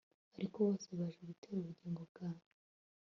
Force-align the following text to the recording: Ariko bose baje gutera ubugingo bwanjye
Ariko 0.37 0.57
bose 0.67 0.87
baje 0.99 1.21
gutera 1.29 1.57
ubugingo 1.59 2.01
bwanjye 2.11 2.49